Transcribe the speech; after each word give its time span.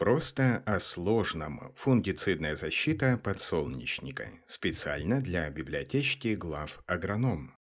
Просто 0.00 0.62
о 0.64 0.80
сложном. 0.80 1.74
Фунгицидная 1.76 2.56
защита 2.56 3.18
подсолнечника. 3.18 4.30
Специально 4.46 5.20
для 5.20 5.50
библиотечки 5.50 6.28
глав 6.28 6.82
агроном. 6.86 7.54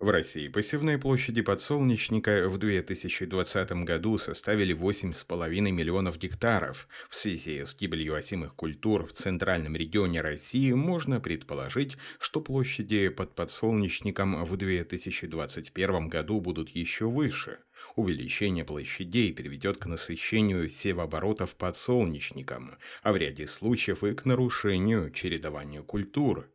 В 0.00 0.10
России 0.10 0.48
посевные 0.48 0.98
площади 0.98 1.40
подсолнечника 1.40 2.48
в 2.48 2.58
2020 2.58 3.72
году 3.84 4.18
составили 4.18 4.76
8,5 4.76 5.70
миллионов 5.70 6.18
гектаров. 6.18 6.88
В 7.08 7.14
связи 7.14 7.64
с 7.64 7.76
гибелью 7.76 8.16
осимых 8.16 8.56
культур 8.56 9.06
в 9.06 9.12
центральном 9.12 9.76
регионе 9.76 10.20
России 10.20 10.72
можно 10.72 11.20
предположить, 11.20 11.96
что 12.18 12.40
площади 12.40 13.08
под 13.08 13.36
подсолнечником 13.36 14.44
в 14.44 14.56
2021 14.56 16.08
году 16.08 16.40
будут 16.40 16.70
еще 16.70 17.06
выше. 17.08 17.60
Увеличение 17.94 18.64
площадей 18.64 19.32
приведет 19.32 19.78
к 19.78 19.86
насыщению 19.86 20.68
севооборотов 20.68 21.54
подсолнечником, 21.54 22.76
а 23.02 23.12
в 23.12 23.16
ряде 23.16 23.46
случаев 23.46 24.02
и 24.02 24.12
к 24.14 24.24
нарушению 24.24 25.10
чередования 25.12 25.82
культур 25.82 26.50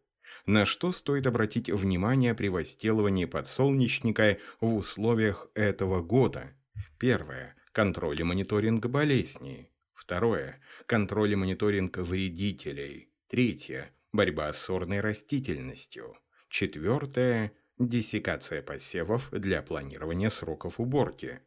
на 0.50 0.66
что 0.66 0.92
стоит 0.92 1.28
обратить 1.28 1.70
внимание 1.70 2.34
при 2.34 2.48
возделывании 2.48 3.26
подсолнечника 3.26 4.40
в 4.60 4.74
условиях 4.74 5.48
этого 5.54 6.02
года. 6.02 6.56
Первое. 6.98 7.56
Контроль 7.72 8.20
и 8.20 8.24
мониторинг 8.24 8.88
болезней. 8.88 9.72
Второе. 9.94 10.60
Контроль 10.88 11.34
и 11.34 11.36
мониторинг 11.36 11.98
вредителей. 11.98 13.14
Третье. 13.28 13.92
Борьба 14.12 14.52
с 14.52 14.58
сорной 14.58 15.02
растительностью. 15.02 16.18
Четвертое. 16.50 17.52
Диссекация 17.78 18.64
посевов 18.64 19.30
для 19.30 19.62
планирования 19.62 20.30
сроков 20.30 20.80
уборки. 20.80 21.42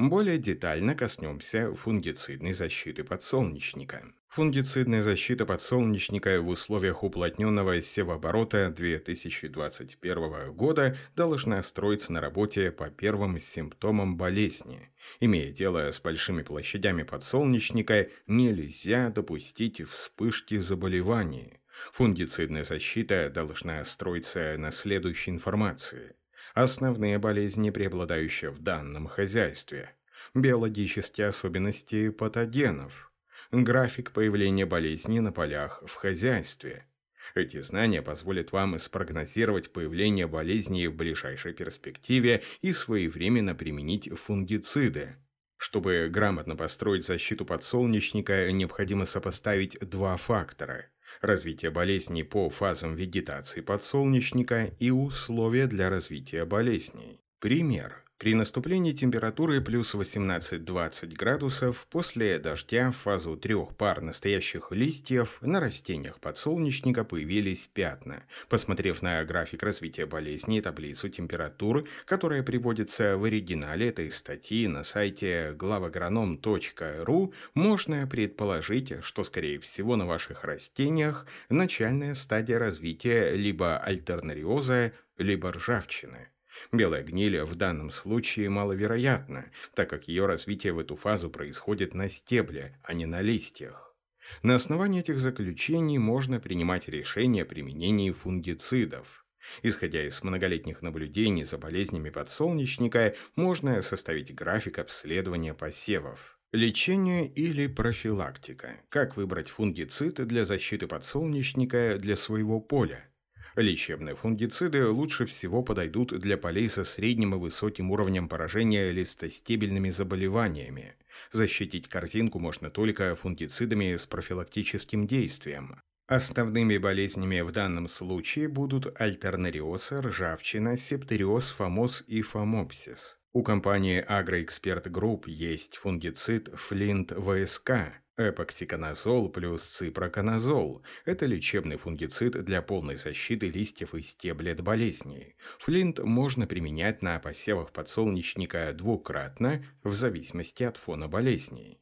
Более 0.00 0.38
детально 0.38 0.94
коснемся 0.94 1.74
фунгицидной 1.74 2.54
защиты 2.54 3.04
подсолнечника. 3.04 4.02
Фунгицидная 4.30 5.02
защита 5.02 5.44
подсолнечника 5.44 6.40
в 6.40 6.48
условиях 6.48 7.04
уплотненного 7.04 7.82
севооборота 7.82 8.70
2021 8.70 10.52
года 10.54 10.96
должна 11.16 11.60
строиться 11.60 12.14
на 12.14 12.22
работе 12.22 12.70
по 12.70 12.88
первым 12.88 13.38
симптомам 13.38 14.16
болезни. 14.16 14.90
Имея 15.20 15.52
дело 15.52 15.90
с 15.90 16.00
большими 16.00 16.40
площадями 16.40 17.02
подсолнечника, 17.02 18.08
нельзя 18.26 19.10
допустить 19.10 19.86
вспышки 19.86 20.56
заболеваний. 20.60 21.60
Фунгицидная 21.92 22.64
защита 22.64 23.28
должна 23.28 23.84
строиться 23.84 24.56
на 24.56 24.70
следующей 24.70 25.32
информации– 25.32 26.14
Основные 26.54 27.18
болезни, 27.18 27.70
преобладающие 27.70 28.50
в 28.50 28.58
данном 28.58 29.06
хозяйстве. 29.06 29.94
Биологические 30.34 31.28
особенности 31.28 32.10
патогенов. 32.10 33.12
График 33.52 34.12
появления 34.12 34.66
болезни 34.66 35.20
на 35.20 35.32
полях 35.32 35.82
в 35.86 35.94
хозяйстве. 35.94 36.86
Эти 37.34 37.60
знания 37.60 38.02
позволят 38.02 38.50
вам 38.50 38.78
спрогнозировать 38.78 39.72
появление 39.72 40.26
болезней 40.26 40.88
в 40.88 40.96
ближайшей 40.96 41.52
перспективе 41.52 42.42
и 42.60 42.72
своевременно 42.72 43.54
применить 43.54 44.10
фунгициды. 44.12 45.16
Чтобы 45.56 46.08
грамотно 46.10 46.56
построить 46.56 47.04
защиту 47.04 47.44
подсолнечника, 47.44 48.50
необходимо 48.50 49.04
сопоставить 49.04 49.78
два 49.80 50.16
фактора– 50.16 50.86
развитие 51.20 51.70
болезней 51.70 52.24
по 52.24 52.50
фазам 52.50 52.94
вегетации 52.94 53.60
подсолнечника 53.60 54.70
и 54.78 54.90
условия 54.90 55.66
для 55.66 55.90
развития 55.90 56.44
болезней. 56.44 57.20
Пример. 57.38 58.04
При 58.20 58.34
наступлении 58.34 58.92
температуры 58.92 59.62
плюс 59.62 59.94
18-20 59.94 61.16
градусов 61.16 61.86
после 61.88 62.38
дождя 62.38 62.90
в 62.90 62.96
фазу 62.98 63.34
трех 63.34 63.74
пар 63.74 64.02
настоящих 64.02 64.72
листьев 64.72 65.38
на 65.40 65.58
растениях 65.58 66.20
подсолнечника 66.20 67.04
появились 67.04 67.70
пятна. 67.72 68.24
Посмотрев 68.50 69.00
на 69.00 69.24
график 69.24 69.62
развития 69.62 70.04
болезни 70.04 70.58
и 70.58 70.60
таблицу 70.60 71.08
температур, 71.08 71.88
которая 72.04 72.42
приводится 72.42 73.16
в 73.16 73.24
оригинале 73.24 73.88
этой 73.88 74.10
статьи 74.10 74.68
на 74.68 74.84
сайте 74.84 75.54
главагроном.ру, 75.58 77.32
можно 77.54 78.06
предположить, 78.06 79.02
что, 79.02 79.24
скорее 79.24 79.58
всего, 79.60 79.96
на 79.96 80.04
ваших 80.04 80.44
растениях 80.44 81.24
начальная 81.48 82.12
стадия 82.12 82.58
развития 82.58 83.34
либо 83.34 83.78
альтернариоза, 83.78 84.92
либо 85.16 85.52
ржавчины. 85.52 86.28
Белая 86.72 87.02
гниль 87.02 87.42
в 87.42 87.54
данном 87.54 87.90
случае 87.90 88.50
маловероятна, 88.50 89.50
так 89.74 89.90
как 89.90 90.08
ее 90.08 90.26
развитие 90.26 90.72
в 90.72 90.78
эту 90.78 90.96
фазу 90.96 91.30
происходит 91.30 91.94
на 91.94 92.08
стебле, 92.08 92.78
а 92.82 92.94
не 92.94 93.06
на 93.06 93.20
листьях. 93.20 93.94
На 94.42 94.54
основании 94.54 95.00
этих 95.00 95.20
заключений 95.20 95.98
можно 95.98 96.40
принимать 96.40 96.88
решения 96.88 97.42
о 97.42 97.46
применении 97.46 98.10
фунгицидов. 98.10 99.24
Исходя 99.62 100.06
из 100.06 100.22
многолетних 100.22 100.82
наблюдений 100.82 101.44
за 101.44 101.58
болезнями 101.58 102.10
подсолнечника, 102.10 103.14
можно 103.34 103.82
составить 103.82 104.34
график 104.34 104.78
обследования 104.78 105.54
посевов. 105.54 106.38
Лечение 106.52 107.26
или 107.28 107.66
профилактика. 107.66 108.80
Как 108.88 109.16
выбрать 109.16 109.48
фунгицид 109.48 110.26
для 110.26 110.44
защиты 110.44 110.86
подсолнечника 110.86 111.96
для 111.98 112.16
своего 112.16 112.60
поля? 112.60 113.09
Лечебные 113.56 114.14
фунгициды 114.14 114.86
лучше 114.86 115.26
всего 115.26 115.62
подойдут 115.62 116.18
для 116.18 116.36
полей 116.36 116.68
со 116.68 116.84
средним 116.84 117.34
и 117.34 117.38
высоким 117.38 117.90
уровнем 117.90 118.28
поражения 118.28 118.90
листостебельными 118.92 119.90
заболеваниями. 119.90 120.94
Защитить 121.32 121.88
корзинку 121.88 122.38
можно 122.38 122.70
только 122.70 123.16
фунгицидами 123.16 123.96
с 123.96 124.06
профилактическим 124.06 125.06
действием. 125.06 125.80
Основными 126.06 126.76
болезнями 126.76 127.40
в 127.40 127.52
данном 127.52 127.86
случае 127.88 128.48
будут 128.48 129.00
альтернариоз, 129.00 129.92
ржавчина, 129.92 130.76
септериоз, 130.76 131.50
фомоз 131.50 132.02
и 132.08 132.22
фомопсис. 132.22 133.20
У 133.32 133.44
компании 133.44 134.04
Agroexpert 134.04 134.90
Group 134.90 135.28
есть 135.28 135.76
фунгицид 135.76 136.48
Flint 136.48 137.14
VSK, 137.14 137.92
Эпоксиконазол 138.28 139.30
плюс 139.30 139.62
ципроконазол– 139.62 140.82
это 141.06 141.24
лечебный 141.24 141.76
фунгицид 141.76 142.44
для 142.44 142.60
полной 142.60 142.96
защиты 142.96 143.48
листьев 143.48 143.94
и 143.94 144.02
стеблей 144.02 144.52
от 144.52 144.60
болезней. 144.60 145.36
Флинт 145.58 146.00
можно 146.00 146.46
применять 146.46 147.00
на 147.00 147.18
посевах 147.18 147.72
подсолнечника 147.72 148.74
двукратно, 148.74 149.64
в 149.82 149.94
зависимости 149.94 150.64
от 150.64 150.76
фона 150.76 151.08
болезней. 151.08 151.80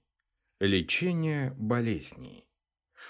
Лечение 0.60 1.53
болезней. 1.56 2.48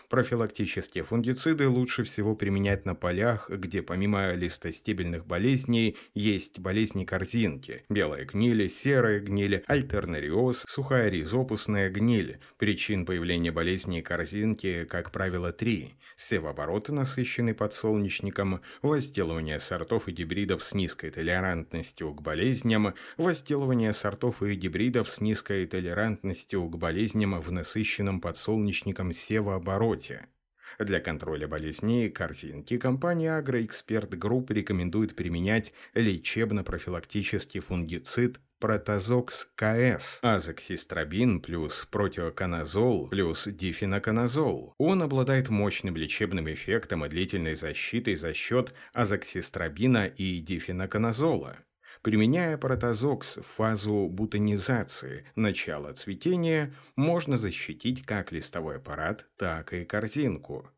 Профилактические 0.09 1.05
фунгициды 1.05 1.69
лучше 1.69 2.05
всего 2.05 2.35
применять 2.35 2.87
на 2.87 2.95
полях, 2.95 3.51
где 3.51 3.83
помимо 3.83 4.35
листостебельных 4.35 5.27
болезней 5.27 5.97
есть 6.15 6.59
болезни 6.61 7.05
корзинки, 7.05 7.85
белая 7.89 8.25
гниль, 8.25 8.69
серая 8.69 9.21
гниль, 9.21 9.65
альтернариоз, 9.67 10.65
сухая 10.67 11.09
ризопусная 11.09 11.91
гниль. 11.91 12.39
Причин 12.57 13.05
появления 13.05 13.53
болезней 13.53 14.03
корзинки, 14.03 14.85
как 14.85 15.11
правило, 15.11 15.53
три– 15.53 15.95
севообороты, 16.17 16.93
насыщенный 16.93 17.55
подсолнечником, 17.55 18.61
возделывание 18.83 19.59
сортов 19.61 20.09
и 20.09 20.13
гибридов 20.13 20.65
с 20.65 20.75
низкой 20.75 21.11
толерантностью 21.11 22.13
к 22.13 22.23
болезням, 22.23 22.95
возделывание 23.17 23.93
сортов 23.93 24.43
и 24.43 24.55
гибридов 24.55 25.09
с 25.09 25.21
низкой 25.21 25.67
толерантностью 25.67 26.69
к 26.69 26.77
болезням 26.77 27.41
в 27.41 27.53
насыщенном 27.53 28.21
подсолнечником 28.21 29.13
севообороте, 29.13 29.88
работе. 29.89 30.27
Для 30.79 31.01
контроля 31.01 31.49
болезней 31.49 32.11
корзинки 32.11 32.77
компания 32.77 33.39
Агроэксперт 33.39 34.11
Групп 34.19 34.51
рекомендует 34.51 35.17
применять 35.17 35.73
лечебно-профилактический 35.95 37.61
фунгицид 37.61 38.39
Протазокс 38.61 39.49
КС, 39.55 40.19
азоксистрабин 40.23 41.41
плюс 41.41 41.89
протиоконазол 41.91 43.09
плюс 43.09 43.47
дифеноконазол. 43.47 44.75
Он 44.79 45.03
обладает 45.03 45.49
мощным 45.49 45.97
лечебным 45.97 46.53
эффектом 46.53 47.05
и 47.05 47.09
длительной 47.09 47.55
защитой 47.55 48.17
за 48.17 48.35
счет 48.35 48.75
азоксистрабина 48.93 50.07
и 50.07 50.41
дифеноконазола. 50.41 51.57
Применяя 52.03 52.57
Протазокс 52.57 53.39
в 53.39 53.43
фазу 53.43 54.09
бутонизации, 54.09 55.27
начала 55.35 55.93
цветения, 55.93 56.75
можно 56.97 57.37
защитить 57.37 58.05
как 58.05 58.33
листовой 58.33 58.77
аппарат, 58.77 59.27
так 59.37 59.73
и 59.73 59.85
корзинку. 59.85 60.71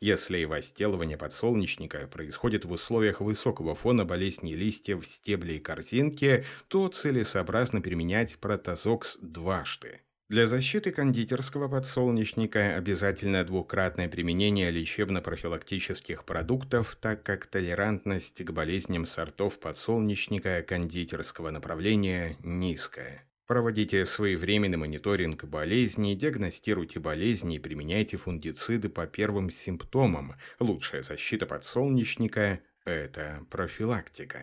Если 0.00 0.44
возделывание 0.44 1.16
подсолнечника 1.16 2.06
происходит 2.06 2.64
в 2.64 2.72
условиях 2.72 3.20
высокого 3.20 3.74
фона 3.74 4.04
болезней 4.04 4.54
листьев, 4.54 5.06
стеблей 5.06 5.56
и 5.56 5.60
корзинки, 5.60 6.44
то 6.68 6.88
целесообразно 6.88 7.80
применять 7.80 8.38
протозокс 8.38 9.18
дважды. 9.20 10.02
Для 10.28 10.46
защиты 10.46 10.90
кондитерского 10.90 11.68
подсолнечника 11.68 12.76
обязательно 12.76 13.44
двукратное 13.44 14.10
применение 14.10 14.70
лечебно-профилактических 14.70 16.24
продуктов, 16.26 16.98
так 17.00 17.22
как 17.22 17.46
толерантность 17.46 18.44
к 18.44 18.50
болезням 18.50 19.06
сортов 19.06 19.58
подсолнечника 19.58 20.60
кондитерского 20.60 21.48
направления 21.48 22.36
низкая. 22.42 23.24
Проводите 23.46 24.04
своевременный 24.04 24.76
мониторинг 24.76 25.44
болезней, 25.44 26.14
диагностируйте 26.14 27.00
болезни 27.00 27.56
и 27.56 27.58
применяйте 27.58 28.18
фунгициды 28.18 28.90
по 28.90 29.06
первым 29.06 29.48
симптомам. 29.48 30.34
Лучшая 30.60 31.00
защита 31.00 31.46
подсолнечника– 31.46 32.60
это 32.84 33.46
профилактика. 33.48 34.42